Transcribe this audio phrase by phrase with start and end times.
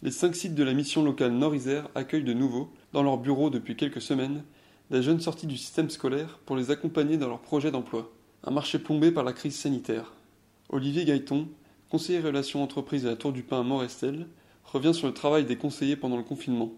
[0.00, 3.74] Les cinq sites de la mission locale Nord-Isère accueillent de nouveau, dans leurs bureaux depuis
[3.74, 4.44] quelques semaines,
[4.92, 8.12] des jeunes sortis du système scolaire pour les accompagner dans leurs projets d'emploi.
[8.44, 10.12] Un marché plombé par la crise sanitaire.
[10.68, 11.48] Olivier Gaëton,
[11.90, 14.28] conseiller relations entreprises à la Tour du Pin à Morestel,
[14.62, 16.72] revient sur le travail des conseillers pendant le confinement,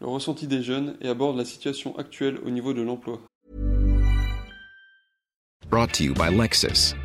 [0.00, 3.20] le ressenti des jeunes et aborde la situation actuelle au niveau de l'emploi.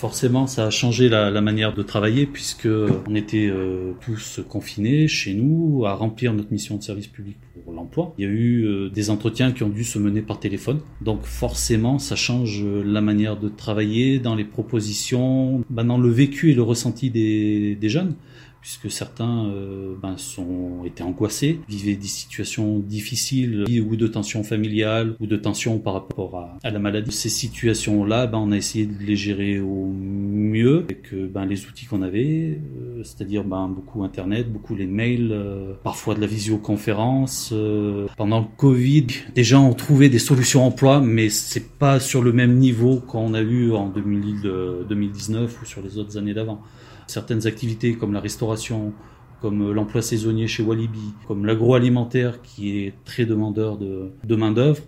[0.00, 2.66] Forcément, ça a changé la, manière de travailler puisque
[3.06, 7.74] on était euh, tous confinés chez nous à remplir notre mission de service public pour
[7.74, 8.14] l'emploi.
[8.16, 10.80] Il y a eu euh, des entretiens qui ont dû se mener par téléphone.
[11.02, 16.50] Donc forcément, ça change la manière de travailler dans les propositions, ben, dans le vécu
[16.50, 18.14] et le ressenti des jeunes
[18.60, 25.14] puisque certains euh, ben, sont étaient angoissés, vivaient des situations difficiles ou de tensions familiales
[25.20, 27.12] ou de tensions par rapport à, la maladie.
[27.12, 30.19] Ces situations-là, ben, on a essayé de les gérer au mieux
[30.58, 35.74] avec ben, les outils qu'on avait, euh, c'est-à-dire ben, beaucoup Internet, beaucoup les mails, euh,
[35.82, 37.50] parfois de la visioconférence.
[37.52, 42.22] Euh, pendant le Covid, des gens ont trouvé des solutions emploi, mais c'est pas sur
[42.22, 46.60] le même niveau qu'on a eu en 2000, 2019 ou sur les autres années d'avant
[47.06, 48.92] certaines activités comme la restauration,
[49.40, 54.82] comme l'emploi saisonnier chez Walibi, comme l'agroalimentaire qui est très demandeur de, main-d'œuvre,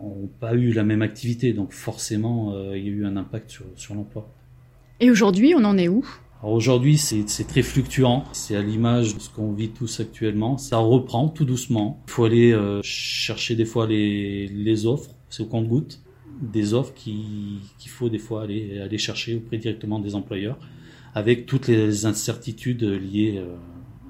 [0.00, 1.52] n'ont pas eu la même activité.
[1.52, 4.28] Donc forcément, il y a eu un impact sur l'emploi.
[5.00, 6.04] Et aujourd'hui, on en est où?
[6.42, 8.24] Aujourd'hui, c'est très fluctuant.
[8.32, 10.58] C'est à l'image de ce qu'on vit tous actuellement.
[10.58, 12.02] Ça reprend tout doucement.
[12.08, 16.00] Il faut aller euh, chercher des fois les, les offres, c'est au compte-goutte,
[16.40, 20.58] des offres qu'il faut des fois aller, aller chercher auprès directement des employeurs
[21.14, 23.56] avec toutes les incertitudes liées euh,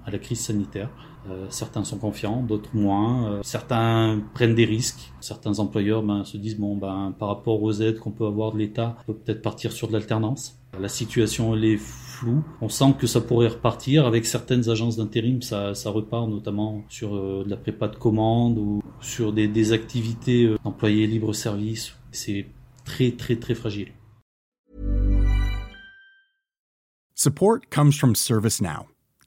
[0.09, 0.89] à la crise sanitaire.
[1.31, 3.31] Euh, certains sont confiants, d'autres moins.
[3.31, 5.13] Euh, certains prennent des risques.
[5.21, 8.59] Certains employeurs ben, se disent bon ben par rapport aux aides qu'on peut avoir de
[8.59, 10.59] l'État, on peut peut-être partir sur de l'alternance.
[10.79, 12.43] La situation est floue.
[12.61, 15.43] On sent que ça pourrait repartir avec certaines agences d'intérim.
[15.43, 21.33] Ça, repart notamment sur de la prépa de commande ou sur des, activités d'employés libre
[21.33, 21.95] service.
[22.13, 22.47] C'est
[22.85, 23.93] très très très fragile.
[27.15, 28.87] Support comes from ServiceNow,